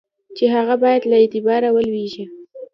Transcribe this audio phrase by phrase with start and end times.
[0.35, 2.25] چي هغه باید له اعتباره ولوېږي.